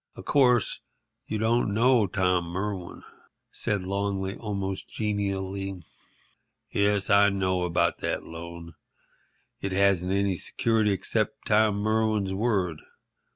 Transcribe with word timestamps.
"Of 0.15 0.25
course, 0.25 0.81
you 1.27 1.37
don't 1.37 1.75
know 1.75 2.07
Tom 2.07 2.45
Merwin," 2.45 3.03
said 3.51 3.83
Longley, 3.83 4.35
almost 4.35 4.89
genially. 4.89 5.79
"Yes, 6.71 7.11
I 7.11 7.29
know 7.29 7.65
about 7.65 7.99
that 7.99 8.23
loan. 8.23 8.73
It 9.61 9.73
hasn't 9.73 10.11
any 10.11 10.37
security 10.37 10.91
except 10.91 11.45
Tom 11.45 11.75
Merwin's 11.75 12.33
word. 12.33 12.79